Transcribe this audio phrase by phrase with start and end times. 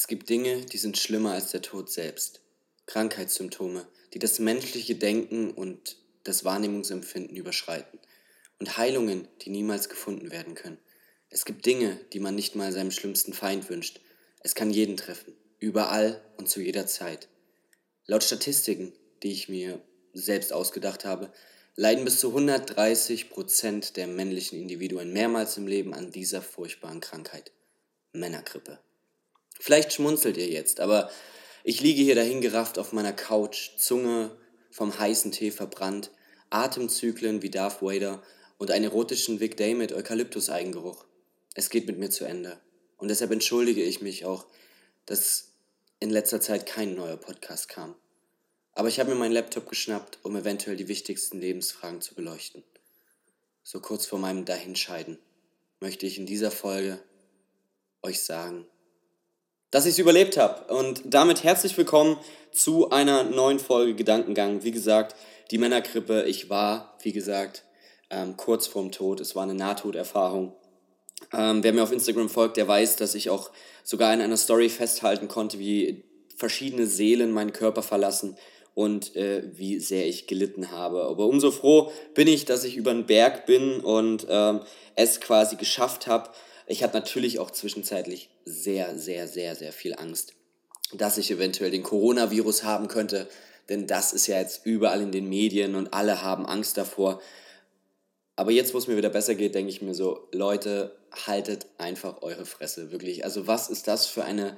[0.00, 2.40] Es gibt Dinge, die sind schlimmer als der Tod selbst.
[2.86, 7.98] Krankheitssymptome, die das menschliche Denken und das Wahrnehmungsempfinden überschreiten.
[8.58, 10.78] Und Heilungen, die niemals gefunden werden können.
[11.28, 14.00] Es gibt Dinge, die man nicht mal seinem schlimmsten Feind wünscht.
[14.42, 17.28] Es kann jeden treffen, überall und zu jeder Zeit.
[18.06, 19.82] Laut Statistiken, die ich mir
[20.14, 21.30] selbst ausgedacht habe,
[21.76, 27.52] leiden bis zu 130 Prozent der männlichen Individuen mehrmals im Leben an dieser furchtbaren Krankheit.
[28.14, 28.78] Männergrippe.
[29.60, 31.10] Vielleicht schmunzelt ihr jetzt, aber
[31.64, 34.34] ich liege hier dahingerafft auf meiner Couch, Zunge
[34.70, 36.10] vom heißen Tee verbrannt,
[36.48, 38.22] Atemzyklen wie Darth Vader
[38.56, 41.04] und einen erotischen Vic Day mit Eukalyptus-Eigengeruch.
[41.54, 42.58] Es geht mit mir zu Ende.
[42.96, 44.46] Und deshalb entschuldige ich mich auch,
[45.04, 45.52] dass
[45.98, 47.94] in letzter Zeit kein neuer Podcast kam.
[48.72, 52.64] Aber ich habe mir meinen Laptop geschnappt, um eventuell die wichtigsten Lebensfragen zu beleuchten.
[53.62, 55.18] So kurz vor meinem Dahinscheiden
[55.80, 56.98] möchte ich in dieser Folge
[58.02, 58.66] euch sagen,
[59.70, 60.72] dass ich es überlebt habe.
[60.72, 62.16] Und damit herzlich willkommen
[62.50, 64.64] zu einer neuen Folge Gedankengang.
[64.64, 65.14] Wie gesagt,
[65.50, 66.24] die Männergrippe.
[66.24, 67.64] Ich war, wie gesagt,
[68.10, 69.20] ähm, kurz vorm Tod.
[69.20, 70.54] Es war eine Nahtoderfahrung.
[71.32, 73.50] Ähm, wer mir auf Instagram folgt, der weiß, dass ich auch
[73.84, 76.04] sogar in einer Story festhalten konnte, wie
[76.36, 78.36] verschiedene Seelen meinen Körper verlassen
[78.74, 81.04] und äh, wie sehr ich gelitten habe.
[81.04, 84.60] Aber umso froh bin ich, dass ich über den Berg bin und ähm,
[84.96, 86.30] es quasi geschafft habe,
[86.70, 90.34] ich hatte natürlich auch zwischenzeitlich sehr, sehr, sehr, sehr viel Angst,
[90.92, 93.28] dass ich eventuell den Coronavirus haben könnte,
[93.68, 97.20] denn das ist ja jetzt überall in den Medien und alle haben Angst davor.
[98.36, 100.96] Aber jetzt, wo es mir wieder besser geht, denke ich mir so, Leute,
[101.26, 103.24] haltet einfach eure Fresse, wirklich.
[103.24, 104.56] Also was ist das für eine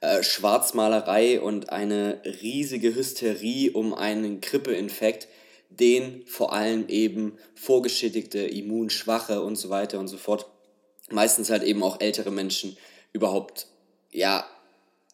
[0.00, 5.28] äh, Schwarzmalerei und eine riesige Hysterie um einen Grippeinfekt,
[5.68, 10.46] den vor allem eben vorgeschädigte, immunschwache und so weiter und so fort
[11.12, 12.76] meistens halt eben auch ältere Menschen
[13.12, 13.66] überhaupt,
[14.12, 14.46] ja,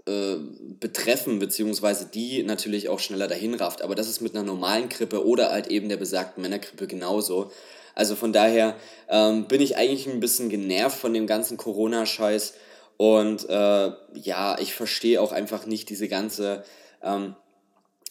[0.06, 0.36] äh,
[0.78, 3.82] betreffen, beziehungsweise die natürlich auch schneller dahin rafft.
[3.82, 7.50] Aber das ist mit einer normalen Grippe oder halt eben der besagten Männergrippe genauso.
[7.94, 8.76] Also von daher
[9.08, 12.54] ähm, bin ich eigentlich ein bisschen genervt von dem ganzen Corona-Scheiß.
[12.98, 16.62] Und äh, ja, ich verstehe auch einfach nicht diese ganze
[17.02, 17.34] ähm,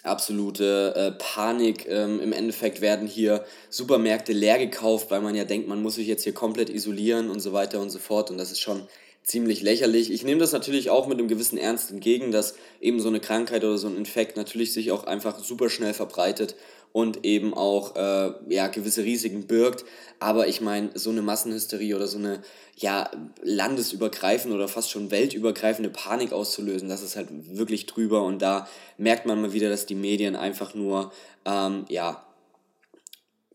[0.05, 1.87] absolute äh, Panik.
[1.87, 6.07] Ähm, Im Endeffekt werden hier Supermärkte leer gekauft, weil man ja denkt, man muss sich
[6.07, 8.31] jetzt hier komplett isolieren und so weiter und so fort.
[8.31, 8.87] Und das ist schon
[9.23, 10.11] ziemlich lächerlich.
[10.11, 13.63] Ich nehme das natürlich auch mit einem gewissen Ernst entgegen, dass eben so eine Krankheit
[13.63, 16.55] oder so ein Infekt natürlich sich auch einfach super schnell verbreitet
[16.95, 19.83] und eben auch äh, ja, gewisse Risiken birgt.
[20.21, 22.41] Aber ich meine, so eine Massenhysterie oder so eine
[22.77, 23.11] ja,
[23.41, 28.23] landesübergreifende oder fast schon weltübergreifende Panik auszulösen, das ist halt wirklich drüber.
[28.23, 31.11] Und da merkt man mal wieder, dass die Medien einfach nur
[31.43, 32.25] ähm, ja,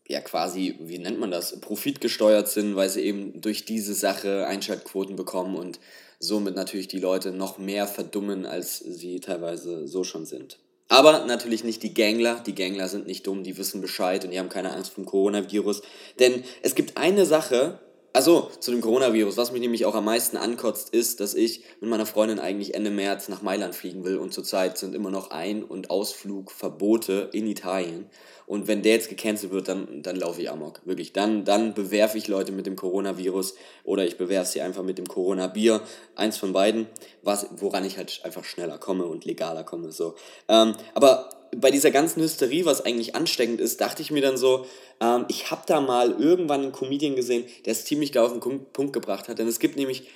[0.07, 5.17] ja quasi, wie nennt man das, profitgesteuert sind, weil sie eben durch diese Sache Einschaltquoten
[5.17, 5.81] bekommen und
[6.19, 10.59] somit natürlich die Leute noch mehr verdummen, als sie teilweise so schon sind.
[10.91, 12.43] Aber natürlich nicht die Gangler.
[12.45, 15.83] Die Gangler sind nicht dumm, die wissen Bescheid und die haben keine Angst vom Coronavirus.
[16.19, 17.79] Denn es gibt eine Sache,
[18.13, 21.91] also zu dem Coronavirus, was mich nämlich auch am meisten ankotzt, ist, dass ich mit
[21.91, 25.63] meiner Freundin eigentlich Ende März nach Mailand fliegen will und zurzeit sind immer noch Ein-
[25.63, 28.11] und Ausflugverbote in Italien.
[28.51, 30.81] Und wenn der jetzt gecancelt wird, dann, dann laufe ich amok.
[30.85, 31.13] Wirklich.
[31.13, 35.07] Dann, dann bewerfe ich Leute mit dem Coronavirus oder ich bewerfe sie einfach mit dem
[35.07, 35.81] Corona-Bier.
[36.17, 36.89] Eins von beiden,
[37.23, 39.93] was, woran ich halt einfach schneller komme und legaler komme.
[39.93, 40.17] So.
[40.49, 44.67] Ähm, aber bei dieser ganzen Hysterie, was eigentlich ansteckend ist, dachte ich mir dann so,
[45.01, 48.65] ähm, ich habe da mal irgendwann einen Comedian gesehen, der es ziemlich geil auf den
[48.73, 49.39] Punkt gebracht hat.
[49.39, 50.09] Denn es gibt nämlich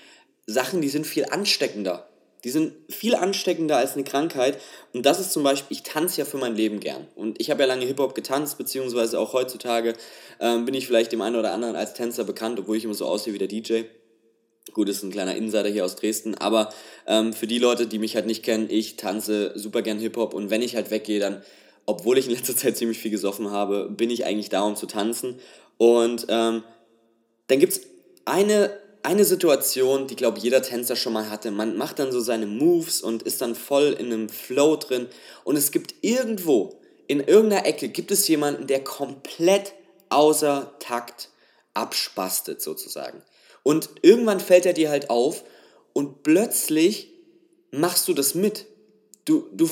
[0.48, 2.08] Sachen, die sind viel ansteckender.
[2.44, 4.60] Die sind viel ansteckender als eine Krankheit.
[4.92, 7.06] Und das ist zum Beispiel, ich tanze ja für mein Leben gern.
[7.16, 9.94] Und ich habe ja lange Hip-Hop getanzt, beziehungsweise auch heutzutage
[10.40, 13.06] ähm, bin ich vielleicht dem einen oder anderen als Tänzer bekannt, obwohl ich immer so
[13.06, 13.82] aussehe wie der DJ.
[14.72, 16.72] Gut, ist ein kleiner Insider hier aus Dresden, aber
[17.06, 20.50] ähm, für die Leute, die mich halt nicht kennen, ich tanze super gern Hip-Hop und
[20.50, 21.42] wenn ich halt weggehe, dann,
[21.86, 24.86] obwohl ich in letzter Zeit ziemlich viel gesoffen habe, bin ich eigentlich da, um zu
[24.86, 25.38] tanzen.
[25.76, 26.62] Und ähm,
[27.46, 27.80] dann gibt es
[28.24, 28.70] eine
[29.04, 31.50] eine Situation, die, glaube jeder Tänzer schon mal hatte.
[31.50, 35.08] Man macht dann so seine Moves und ist dann voll in einem Flow drin.
[35.44, 39.74] Und es gibt irgendwo, in irgendeiner Ecke, gibt es jemanden, der komplett
[40.08, 41.28] außer Takt
[41.74, 43.22] abspastet, sozusagen.
[43.62, 45.44] Und irgendwann fällt er dir halt auf
[45.92, 47.12] und plötzlich
[47.70, 48.66] machst du das mit.
[49.26, 49.68] Du, du,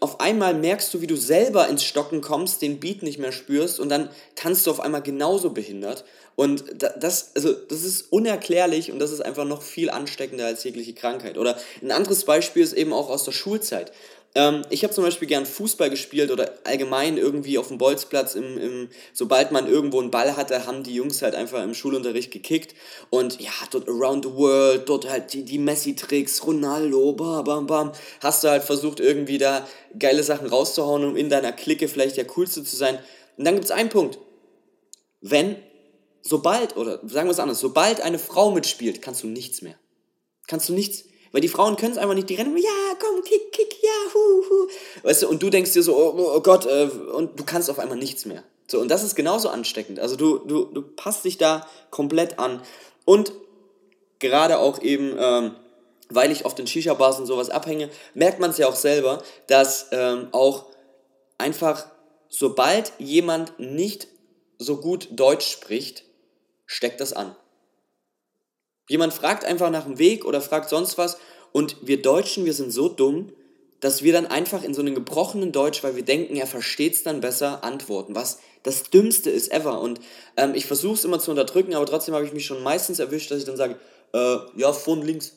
[0.00, 3.80] auf einmal merkst du, wie du selber ins Stocken kommst, den Beat nicht mehr spürst
[3.80, 6.04] und dann tanzt du auf einmal genauso behindert.
[6.36, 10.94] Und das, also, das ist unerklärlich und das ist einfach noch viel ansteckender als jegliche
[10.94, 11.38] Krankheit.
[11.38, 13.92] Oder ein anderes Beispiel ist eben auch aus der Schulzeit.
[14.34, 18.34] Ähm, ich habe zum Beispiel gern Fußball gespielt oder allgemein irgendwie auf dem Bolzplatz.
[18.34, 22.32] Im, im, sobald man irgendwo einen Ball hatte, haben die Jungs halt einfach im Schulunterricht
[22.32, 22.74] gekickt.
[23.10, 27.92] Und ja, dort Around the World, dort halt die, die Messi-Tricks, Ronaldo, bam, bam, bam.
[28.20, 29.66] Hast du halt versucht, irgendwie da
[29.98, 32.98] geile Sachen rauszuhauen, um in deiner Clique vielleicht der Coolste zu sein.
[33.36, 34.18] Und dann gibt es einen Punkt.
[35.20, 35.56] Wenn,
[36.24, 39.76] sobald, oder sagen wir es anders, sobald eine Frau mitspielt, kannst du nichts mehr.
[40.46, 41.04] Kannst du nichts
[41.34, 44.44] weil die Frauen können es einfach nicht, die rennen, ja, komm, kick, kick, ja, hu,
[44.48, 44.68] hu.
[45.02, 47.80] Weißt du, und du denkst dir so, oh, oh Gott, äh, und du kannst auf
[47.80, 48.44] einmal nichts mehr.
[48.68, 49.98] So, und das ist genauso ansteckend.
[49.98, 52.62] Also du, du, du passt dich da komplett an.
[53.04, 53.32] Und
[54.20, 55.56] gerade auch eben, ähm,
[56.08, 59.88] weil ich auf den Shisha-Bars und sowas abhänge, merkt man es ja auch selber, dass
[59.90, 60.66] ähm, auch
[61.36, 61.86] einfach,
[62.28, 64.06] sobald jemand nicht
[64.60, 66.04] so gut Deutsch spricht,
[66.66, 67.34] steckt das an.
[68.88, 71.18] Jemand fragt einfach nach dem Weg oder fragt sonst was
[71.52, 73.32] und wir Deutschen, wir sind so dumm,
[73.80, 77.02] dass wir dann einfach in so einem gebrochenen Deutsch, weil wir denken, er versteht es
[77.02, 79.80] dann besser, antworten, was das Dümmste ist ever.
[79.80, 80.00] Und
[80.36, 83.30] ähm, ich versuche es immer zu unterdrücken, aber trotzdem habe ich mich schon meistens erwischt,
[83.30, 83.78] dass ich dann sage,
[84.14, 85.36] äh, ja, vorn links.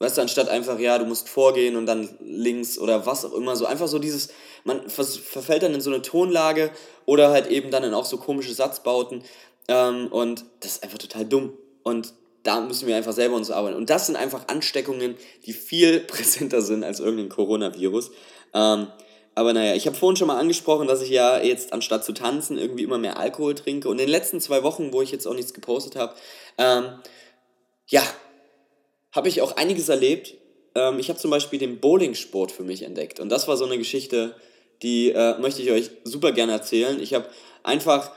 [0.00, 3.54] Weißt du, anstatt einfach, ja, du musst vorgehen und dann links oder was auch immer,
[3.54, 4.30] so einfach so dieses,
[4.64, 6.70] man verfällt dann in so eine Tonlage
[7.04, 9.22] oder halt eben dann in auch so komische Satzbauten
[9.68, 11.52] ähm, und das ist einfach total dumm.
[11.82, 13.76] Und da müssen wir einfach selber uns arbeiten.
[13.76, 15.16] Und das sind einfach Ansteckungen,
[15.46, 18.10] die viel präsenter sind als irgendein Coronavirus.
[18.54, 18.88] Ähm,
[19.34, 22.58] aber naja, ich habe vorhin schon mal angesprochen, dass ich ja jetzt anstatt zu tanzen
[22.58, 23.88] irgendwie immer mehr Alkohol trinke.
[23.88, 26.14] Und in den letzten zwei Wochen, wo ich jetzt auch nichts gepostet habe,
[26.58, 26.98] ähm,
[27.86, 28.02] ja,
[29.12, 30.34] habe ich auch einiges erlebt.
[30.74, 33.20] Ähm, ich habe zum Beispiel den Bowlingsport für mich entdeckt.
[33.20, 34.34] Und das war so eine Geschichte,
[34.82, 37.00] die äh, möchte ich euch super gerne erzählen.
[37.00, 37.26] Ich habe
[37.62, 38.12] einfach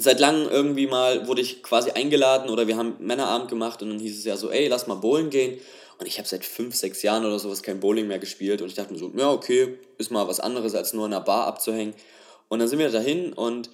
[0.00, 3.98] seit langem irgendwie mal wurde ich quasi eingeladen oder wir haben Männerabend gemacht und dann
[3.98, 5.58] hieß es ja so, ey, lass mal bowlen gehen.
[5.98, 8.74] Und ich habe seit fünf, sechs Jahren oder sowas kein Bowling mehr gespielt und ich
[8.74, 11.94] dachte mir so, ja, okay, ist mal was anderes als nur in einer Bar abzuhängen.
[12.48, 13.70] Und dann sind wir dahin und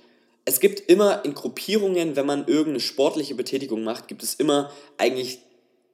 [0.47, 5.39] es gibt immer in Gruppierungen, wenn man irgendeine sportliche Betätigung macht, gibt es immer eigentlich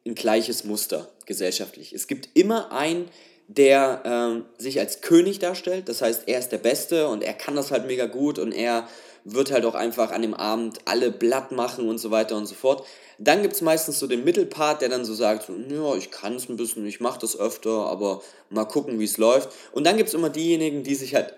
[0.07, 1.93] ein gleiches Muster gesellschaftlich.
[1.93, 3.09] Es gibt immer einen,
[3.49, 7.57] der ähm, sich als König darstellt, das heißt, er ist der Beste und er kann
[7.57, 8.89] das halt mega gut und er
[9.25, 12.55] wird halt auch einfach an dem Abend alle blatt machen und so weiter und so
[12.55, 12.87] fort.
[13.19, 16.37] Dann gibt es meistens so den Mittelpart, der dann so sagt, so, ja, ich kann
[16.37, 19.51] es ein bisschen, ich mache das öfter, aber mal gucken, wie es läuft.
[19.73, 21.35] Und dann gibt es immer diejenigen, die sich halt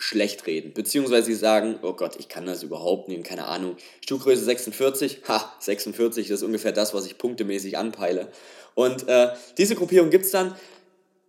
[0.00, 3.76] schlecht reden, beziehungsweise sagen, oh Gott, ich kann das überhaupt nicht, keine Ahnung.
[4.08, 8.28] Schuhgröße 46, ha, 46, das ist ungefähr das, was ich punktemäßig anpeile.
[8.74, 9.28] Und äh,
[9.58, 10.54] diese Gruppierung gibt es dann.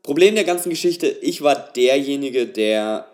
[0.03, 3.07] Problem der ganzen Geschichte, ich war derjenige, der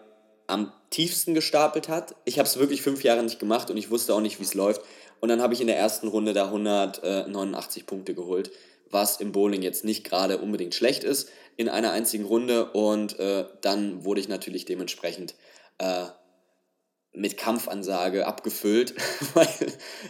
[0.46, 2.16] am tiefsten gestapelt hat.
[2.26, 4.54] Ich habe es wirklich fünf Jahre nicht gemacht und ich wusste auch nicht, wie es
[4.54, 4.82] läuft.
[5.20, 8.52] Und dann habe ich in der ersten Runde da 189 Punkte geholt,
[8.90, 12.72] was im Bowling jetzt nicht gerade unbedingt schlecht ist in einer einzigen Runde.
[12.72, 15.36] Und äh, dann wurde ich natürlich dementsprechend
[15.80, 16.06] äh,
[17.14, 18.94] mit Kampfansage abgefüllt,
[19.34, 19.48] weil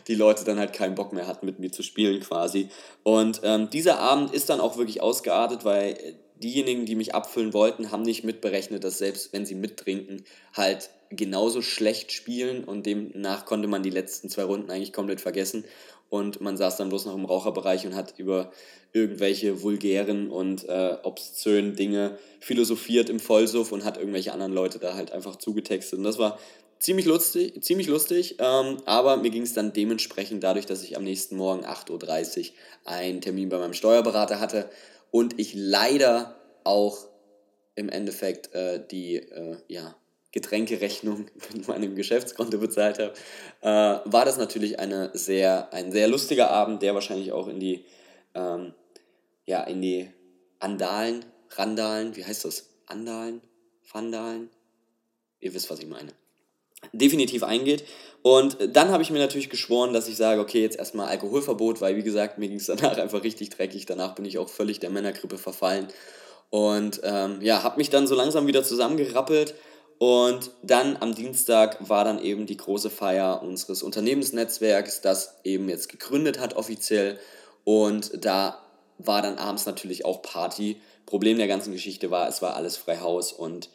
[0.08, 2.70] die Leute dann halt keinen Bock mehr hatten, mit mir zu spielen quasi.
[3.04, 7.92] Und ähm, dieser Abend ist dann auch wirklich ausgeartet, weil diejenigen, die mich abfüllen wollten,
[7.92, 10.24] haben nicht mitberechnet, dass selbst wenn sie mittrinken,
[10.54, 12.64] halt genauso schlecht spielen.
[12.64, 15.66] Und demnach konnte man die letzten zwei Runden eigentlich komplett vergessen.
[16.10, 18.52] Und man saß dann bloß noch im Raucherbereich und hat über
[18.94, 24.94] irgendwelche vulgären und äh, obszönen Dinge philosophiert im Vollsuff und hat irgendwelche anderen Leute da
[24.94, 26.00] halt einfach zugetextet.
[26.00, 26.40] Und das war
[26.80, 31.04] ziemlich lustig, ziemlich lustig ähm, aber mir ging es dann dementsprechend dadurch, dass ich am
[31.04, 32.46] nächsten Morgen 8.30 Uhr
[32.86, 34.70] einen Termin bei meinem Steuerberater hatte
[35.12, 37.08] und ich leider auch
[37.76, 39.96] im Endeffekt äh, die äh, ja,
[40.32, 43.14] Getränkerechnung mit meinem Geschäftskonto bezahlt habe,
[43.62, 47.86] äh, war das natürlich eine sehr, ein sehr lustiger Abend, der wahrscheinlich auch in die,
[48.34, 48.74] ähm,
[49.46, 50.10] ja, in die
[50.60, 52.70] Andalen, Randalen, wie heißt das?
[52.88, 53.42] Andalen?
[53.84, 54.50] Fandalen?
[55.40, 56.12] Ihr wisst, was ich meine
[56.94, 57.84] definitiv eingeht.
[58.22, 61.96] Und dann habe ich mir natürlich geschworen, dass ich sage, okay, jetzt erstmal Alkoholverbot, weil
[61.96, 63.86] wie gesagt, mir ging es danach einfach richtig dreckig.
[63.86, 65.88] Danach bin ich auch völlig der Männergrippe verfallen.
[66.50, 69.56] Und ähm, ja, habe mich dann so langsam wieder zusammengerappelt.
[70.00, 75.90] Und dann am Dienstag war dann eben die große Feier unseres Unternehmensnetzwerks, das eben jetzt
[75.90, 77.20] gegründet hat offiziell.
[77.64, 78.62] Und da
[79.00, 80.80] war dann abends natürlich auch Party.
[81.06, 83.70] Problem der ganzen Geschichte war, es war alles frei Haus und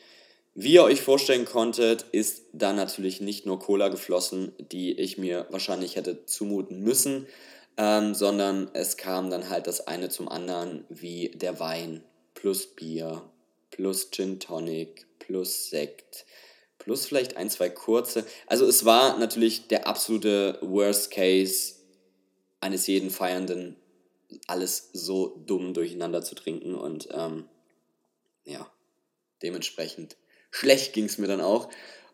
[0.54, 5.46] wie ihr euch vorstellen konntet, ist da natürlich nicht nur Cola geflossen, die ich mir
[5.50, 7.26] wahrscheinlich hätte zumuten müssen,
[7.78, 12.04] ähm, sondern es kam dann halt das eine zum anderen, wie der Wein
[12.34, 13.22] plus Bier
[13.70, 16.26] plus Gin Tonic plus Sekt
[16.78, 18.26] plus vielleicht ein, zwei kurze.
[18.46, 21.76] Also es war natürlich der absolute Worst Case
[22.60, 23.76] eines jeden Feiernden,
[24.48, 27.48] alles so dumm durcheinander zu trinken und ähm,
[28.44, 28.70] ja,
[29.42, 30.16] dementsprechend
[30.52, 31.68] schlecht ging es mir dann auch.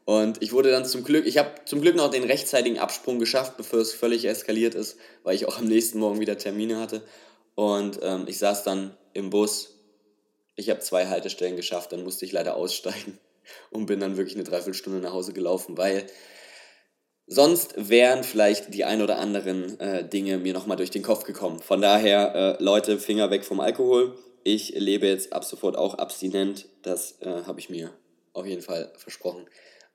[0.07, 3.59] Und ich wurde dann zum Glück, ich habe zum Glück noch den rechtzeitigen Absprung geschafft,
[3.59, 7.02] bevor es völlig eskaliert ist, weil ich auch am nächsten Morgen wieder Termine hatte.
[7.54, 9.75] Und ähm, ich saß dann im Bus.
[10.57, 13.18] Ich habe zwei Haltestellen geschafft, dann musste ich leider aussteigen
[13.71, 16.07] und bin dann wirklich eine Dreiviertelstunde nach Hause gelaufen, weil
[17.26, 21.61] sonst wären vielleicht die ein oder anderen äh, Dinge mir nochmal durch den Kopf gekommen.
[21.61, 24.16] Von daher, äh, Leute, Finger weg vom Alkohol.
[24.42, 26.66] Ich lebe jetzt ab sofort auch abstinent.
[26.80, 27.92] Das äh, habe ich mir
[28.38, 29.47] auf jeden Fall versprochen.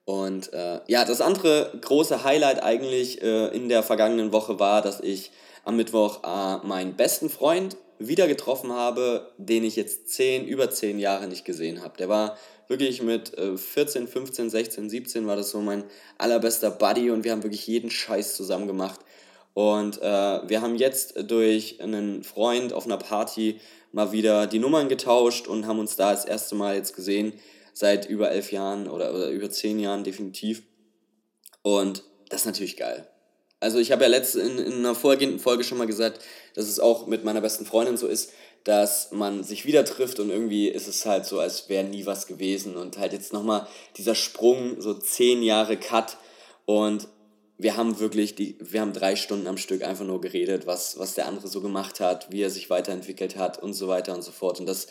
[0.06, 5.00] Und äh, ja, das andere große Highlight eigentlich äh, in der vergangenen Woche war, dass
[5.00, 5.32] ich
[5.64, 11.00] am Mittwoch äh, meinen besten Freund wieder getroffen habe, den ich jetzt zehn, über zehn
[11.00, 11.98] Jahre nicht gesehen habe.
[11.98, 15.86] Der war wirklich mit äh, 14, 15, 16, 17 war das so mein
[16.18, 19.00] allerbester Buddy und wir haben wirklich jeden Scheiß zusammen gemacht.
[19.54, 23.60] Und äh, wir haben jetzt durch einen Freund auf einer Party
[23.92, 27.34] mal wieder die Nummern getauscht und haben uns da das erste Mal jetzt gesehen
[27.74, 30.64] seit über elf Jahren oder, oder über zehn Jahren definitiv.
[31.62, 33.08] Und das ist natürlich geil.
[33.60, 36.22] Also ich habe ja letzte, in, in einer vorhergehenden Folge schon mal gesagt,
[36.54, 38.32] dass es auch mit meiner besten Freundin so ist,
[38.64, 42.28] dass man sich wieder trifft und irgendwie ist es halt so, als wäre nie was
[42.28, 46.18] gewesen und halt jetzt nochmal dieser Sprung, so zehn Jahre Cut
[46.66, 47.08] und
[47.58, 51.14] wir haben wirklich, die, wir haben drei Stunden am Stück einfach nur geredet, was, was
[51.14, 54.32] der andere so gemacht hat, wie er sich weiterentwickelt hat und so weiter und so
[54.32, 54.88] fort und das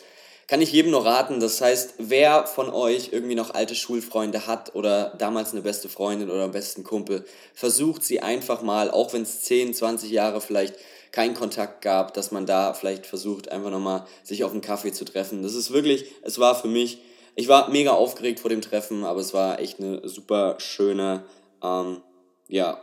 [0.47, 1.39] kann ich jedem nur raten.
[1.39, 6.29] Das heißt, wer von euch irgendwie noch alte Schulfreunde hat oder damals eine beste Freundin
[6.29, 10.75] oder einen besten Kumpel, versucht sie einfach mal, auch wenn es 10, 20 Jahre vielleicht
[11.11, 15.05] keinen Kontakt gab, dass man da vielleicht versucht, einfach nochmal sich auf einen Kaffee zu
[15.05, 15.43] treffen.
[15.43, 16.99] Das ist wirklich, es war für mich,
[17.35, 21.23] ich war mega aufgeregt vor dem Treffen, aber es war echt eine super schöne,
[21.63, 22.01] ähm,
[22.47, 22.81] ja,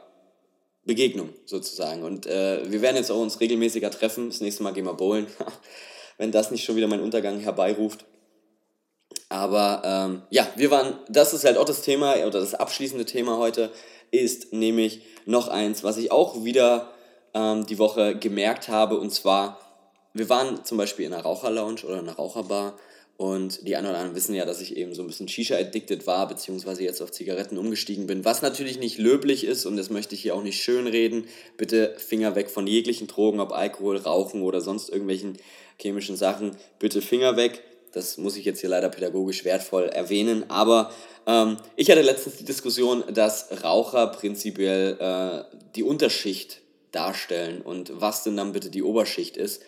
[0.85, 2.03] Begegnung sozusagen.
[2.03, 4.29] Und äh, wir werden jetzt auch uns regelmäßiger treffen.
[4.31, 5.27] Das nächste Mal gehen wir bowlen.
[6.21, 8.05] wenn das nicht schon wieder meinen Untergang herbeiruft.
[9.31, 13.39] Aber ähm, ja, wir waren, das ist halt auch das Thema oder das abschließende Thema
[13.39, 13.71] heute
[14.11, 16.91] ist nämlich noch eins, was ich auch wieder
[17.33, 19.61] ähm, die Woche gemerkt habe und zwar,
[20.13, 22.75] wir waren zum Beispiel in einer Raucherlounge oder einer Raucherbar
[23.21, 26.85] und die anderen, anderen wissen ja, dass ich eben so ein bisschen Shisha-addicted war, beziehungsweise
[26.85, 30.35] jetzt auf Zigaretten umgestiegen bin, was natürlich nicht löblich ist und das möchte ich hier
[30.35, 31.25] auch nicht schönreden.
[31.59, 35.37] Bitte Finger weg von jeglichen Drogen, ob Alkohol, Rauchen oder sonst irgendwelchen
[35.79, 37.63] chemischen Sachen, bitte Finger weg.
[37.93, 40.49] Das muss ich jetzt hier leider pädagogisch wertvoll erwähnen.
[40.49, 40.91] Aber
[41.27, 48.25] ähm, ich hatte letztens die Diskussion, dass Raucher prinzipiell äh, die Unterschicht darstellen und was
[48.25, 49.61] denn dann bitte die Oberschicht ist.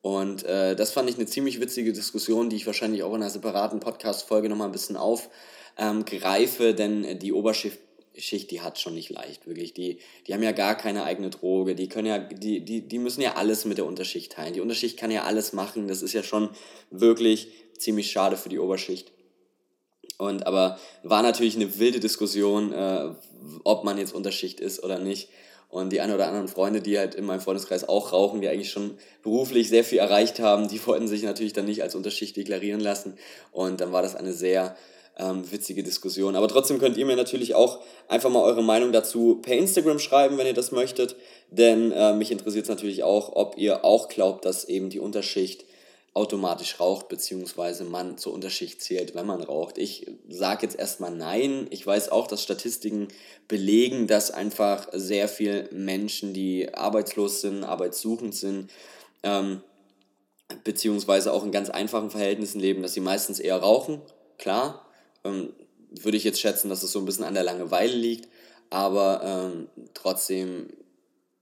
[0.00, 3.30] Und äh, das fand ich eine ziemlich witzige Diskussion, die ich wahrscheinlich auch in einer
[3.30, 7.78] separaten Podcast-Folge nochmal ein bisschen aufgreife, ähm, denn die Oberschicht
[8.20, 9.74] Schicht, die hat schon nicht leicht, wirklich.
[9.74, 13.20] Die, die haben ja gar keine eigene Droge, die können ja, die, die, die müssen
[13.20, 14.54] ja alles mit der Unterschicht teilen.
[14.54, 16.50] Die Unterschicht kann ja alles machen, das ist ja schon
[16.90, 19.12] wirklich ziemlich schade für die Oberschicht.
[20.18, 23.10] Und aber war natürlich eine wilde Diskussion, äh,
[23.62, 25.28] ob man jetzt Unterschicht ist oder nicht.
[25.70, 28.70] Und die ein oder anderen Freunde, die halt in meinem Freundeskreis auch rauchen, die eigentlich
[28.70, 32.80] schon beruflich sehr viel erreicht haben, die wollten sich natürlich dann nicht als Unterschicht deklarieren
[32.80, 33.18] lassen.
[33.52, 34.76] Und dann war das eine sehr
[35.18, 36.36] ähm, witzige Diskussion.
[36.36, 40.38] Aber trotzdem könnt ihr mir natürlich auch einfach mal eure Meinung dazu per Instagram schreiben,
[40.38, 41.16] wenn ihr das möchtet.
[41.50, 45.64] Denn äh, mich interessiert es natürlich auch, ob ihr auch glaubt, dass eben die Unterschicht
[46.18, 49.78] automatisch raucht, beziehungsweise man zur Unterschicht zählt, wenn man raucht.
[49.78, 51.68] Ich sage jetzt erstmal nein.
[51.70, 53.06] Ich weiß auch, dass Statistiken
[53.46, 58.68] belegen, dass einfach sehr viele Menschen, die arbeitslos sind, arbeitssuchend sind,
[59.22, 59.62] ähm,
[60.64, 64.02] beziehungsweise auch in ganz einfachen Verhältnissen leben, dass sie meistens eher rauchen.
[64.38, 64.84] Klar,
[65.22, 65.52] ähm,
[65.90, 68.28] würde ich jetzt schätzen, dass es so ein bisschen an der Langeweile liegt,
[68.70, 70.66] aber ähm, trotzdem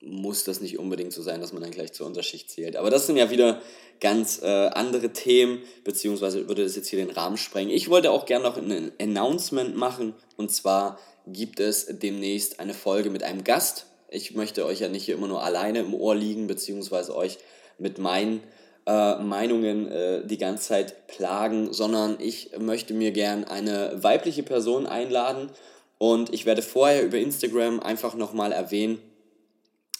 [0.03, 2.77] muss das nicht unbedingt so sein, dass man dann gleich zur Unterschicht zählt.
[2.77, 3.61] Aber das sind ja wieder
[4.01, 7.71] ganz äh, andere Themen, beziehungsweise würde das jetzt hier den Rahmen sprengen.
[7.71, 13.11] Ich wollte auch gerne noch ein Announcement machen und zwar gibt es demnächst eine Folge
[13.11, 13.87] mit einem Gast.
[14.09, 17.39] Ich möchte euch ja nicht hier immer nur alleine im Ohr liegen, beziehungsweise euch
[17.79, 18.43] mit meinen
[18.87, 24.87] äh, Meinungen äh, die ganze Zeit plagen, sondern ich möchte mir gern eine weibliche Person
[24.87, 25.51] einladen
[25.99, 28.99] und ich werde vorher über Instagram einfach nochmal erwähnen,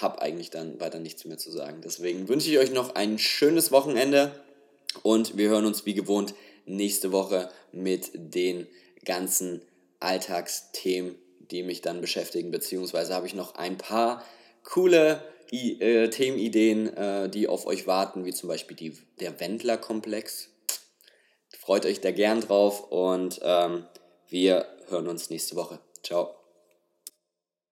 [0.01, 1.81] habe eigentlich dann weiter nichts mehr zu sagen.
[1.83, 4.33] Deswegen wünsche ich euch noch ein schönes Wochenende
[5.03, 8.67] und wir hören uns wie gewohnt nächste Woche mit den
[9.05, 9.63] ganzen
[10.01, 11.17] Alltagsthemen,
[11.51, 14.25] die mich dann beschäftigen, beziehungsweise habe ich noch ein paar
[14.65, 20.49] coole I äh, Themenideen, äh, die auf euch warten, wie zum Beispiel die, der Wendler-Komplex.
[21.59, 23.85] Freut euch da gern drauf und ähm,
[24.29, 25.79] wir hören uns nächste Woche.
[26.03, 26.42] Ciao.